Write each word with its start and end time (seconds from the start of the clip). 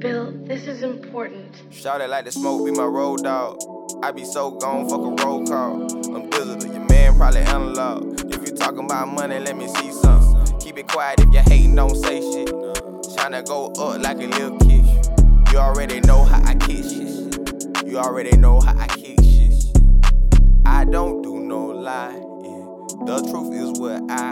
Bill, 0.00 0.32
this 0.44 0.66
is 0.66 0.82
important. 0.82 1.60
Shout 1.70 2.00
it 2.00 2.08
like 2.08 2.24
the 2.24 2.32
smoke 2.32 2.64
be 2.64 2.72
my 2.72 2.86
road 2.86 3.22
dog. 3.22 3.58
I 4.02 4.10
be 4.12 4.24
so 4.24 4.50
gone, 4.50 4.88
fuck 4.88 5.00
a 5.00 5.22
roll 5.22 5.46
call. 5.46 5.82
I'm 6.16 6.30
digital, 6.30 6.72
your 6.72 6.86
man 6.88 7.16
probably 7.16 7.40
analog. 7.40 8.18
If 8.32 8.48
you 8.48 8.56
talking 8.56 8.86
about 8.86 9.08
money, 9.08 9.38
let 9.38 9.58
me 9.58 9.68
see 9.68 9.92
some. 9.92 10.46
Keep 10.58 10.78
it 10.78 10.88
quiet 10.88 11.20
if 11.20 11.34
you 11.34 11.40
hating, 11.40 11.74
don't 11.74 11.94
say 11.94 12.20
shit. 12.20 12.48
Tryna 12.48 13.46
go 13.46 13.66
up 13.72 14.00
like 14.00 14.16
a 14.16 14.26
little 14.26 14.58
kid. 14.60 14.86
You 15.52 15.58
already 15.58 16.00
know 16.00 16.24
how 16.24 16.42
I 16.44 16.54
kick 16.54 16.82
shit. 16.82 17.86
You 17.86 17.98
already 17.98 18.34
know 18.38 18.58
how 18.58 18.74
I 18.78 18.86
kick 18.86 19.20
shit. 19.22 19.52
I 20.64 20.86
don't 20.86 21.20
do 21.20 21.40
no. 21.40 21.60
Yeah. 21.82 23.06
The 23.06 23.20
truth 23.30 23.52
is 23.52 23.78
what 23.78 24.02
I 24.10 24.29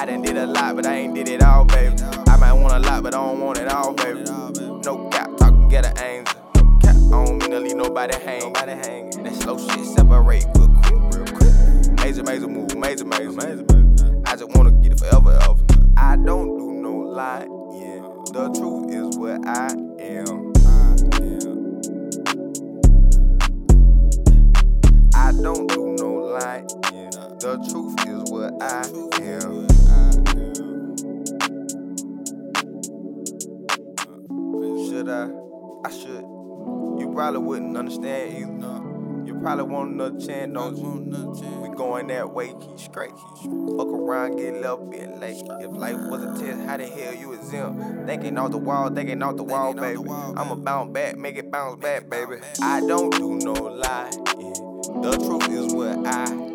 I 0.00 0.06
done 0.06 0.22
did 0.22 0.38
a 0.38 0.46
lot, 0.46 0.76
but 0.76 0.86
I 0.86 0.94
ain't 0.94 1.14
did 1.14 1.28
it 1.28 1.42
all, 1.42 1.66
baby. 1.66 1.94
I 2.26 2.36
might 2.38 2.54
want 2.54 2.72
a 2.72 2.78
lot, 2.78 3.02
but 3.02 3.14
I 3.14 3.18
don't 3.18 3.38
want 3.38 3.58
it 3.58 3.68
all, 3.68 3.92
baby. 3.92 4.22
No 4.22 5.10
cap, 5.10 5.28
talking 5.36 5.68
get 5.68 5.84
an 5.84 5.98
angel. 5.98 6.40
No 6.54 6.78
cap, 6.78 6.96
I 6.96 7.10
don't 7.10 7.38
mean 7.38 7.50
to 7.50 7.60
leave 7.60 7.76
nobody 7.76 8.14
hang. 8.14 8.50
That 8.50 9.34
slow 9.34 9.58
shit 9.58 9.84
separate 9.84 10.46
real 10.54 10.68
quick, 10.78 10.90
real 11.12 11.26
quick. 11.26 12.00
Major, 12.02 12.22
major 12.22 12.48
move, 12.48 12.74
major, 12.78 13.04
major. 13.04 13.66
I 14.24 14.36
just 14.36 14.48
wanna 14.56 14.70
get 14.70 14.92
it 14.92 15.00
forever, 15.00 15.38
ever. 15.42 15.56
I 15.98 16.16
don't 16.16 16.56
do 16.56 16.72
no 16.80 16.96
lie. 16.96 17.44
The 18.32 18.48
truth 18.56 18.90
is 18.94 19.18
what 19.18 19.46
I 19.46 19.66
am. 20.00 20.52
I 25.14 25.32
don't 25.42 25.66
do 25.66 25.94
no 25.98 26.10
lie, 26.14 26.64
yeah. 26.90 27.10
The 27.38 27.58
truth 27.70 28.00
is 28.08 28.30
what 28.30 28.54
I 28.62 28.86
am. 29.20 29.69
Should 35.00 35.08
I? 35.08 35.30
I 35.82 35.90
should. 35.90 36.24
You 37.00 37.10
probably 37.14 37.38
wouldn't 37.38 37.74
understand 37.74 38.36
either. 38.36 39.26
You 39.26 39.38
probably 39.40 39.64
want 39.64 39.94
another 39.94 40.20
chance, 40.20 40.52
don't 40.52 40.76
you? 40.76 41.62
We 41.62 41.74
going 41.74 42.08
that 42.08 42.34
way, 42.34 42.48
keep 42.60 42.78
straight. 42.78 43.12
Fuck 43.38 43.86
around, 43.86 44.36
get 44.36 44.60
left, 44.60 44.90
be 44.90 44.98
late. 45.06 45.42
If 45.62 45.70
life 45.72 45.96
was 45.96 46.22
a 46.22 46.44
test, 46.44 46.68
how 46.68 46.76
the 46.76 46.84
hell 46.84 47.14
you 47.14 47.32
exempt? 47.32 48.06
Thinking 48.08 48.36
off 48.36 48.50
the 48.50 48.58
wall, 48.58 48.90
thinking 48.90 49.22
off 49.22 49.36
the 49.36 49.42
wall, 49.42 49.72
baby. 49.72 50.06
I'ma 50.06 50.56
bounce 50.56 50.92
back, 50.92 51.16
make 51.16 51.38
it 51.38 51.50
bounce 51.50 51.80
back, 51.80 52.10
baby. 52.10 52.36
I 52.60 52.80
don't 52.80 53.10
do 53.16 53.36
no 53.36 53.54
lie. 53.54 54.10
Yeah. 54.38 54.52
The 55.00 55.16
truth 55.16 55.48
is 55.48 55.72
what 55.72 56.06
I 56.06 56.49